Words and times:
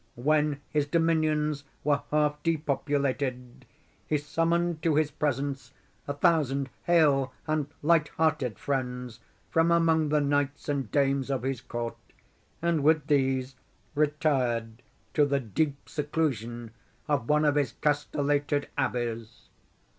When 0.15 0.61
his 0.71 0.87
dominions 0.87 1.63
were 1.83 2.01
half 2.09 2.41
depopulated, 2.41 3.67
he 4.07 4.17
summoned 4.17 4.81
to 4.81 4.95
his 4.95 5.11
presence 5.11 5.73
a 6.07 6.13
thousand 6.15 6.71
hale 6.85 7.31
and 7.45 7.67
light 7.83 8.07
hearted 8.17 8.57
friends 8.57 9.19
from 9.51 9.69
among 9.69 10.09
the 10.09 10.19
knights 10.19 10.67
and 10.67 10.89
dames 10.89 11.29
of 11.29 11.43
his 11.43 11.61
court, 11.61 11.97
and 12.63 12.81
with 12.83 13.05
these 13.05 13.55
retired 13.93 14.81
to 15.13 15.23
the 15.23 15.39
deep 15.39 15.87
seclusion 15.87 16.71
of 17.07 17.29
one 17.29 17.45
of 17.45 17.53
his 17.53 17.73
castellated 17.73 18.69
abbeys. 18.79 19.49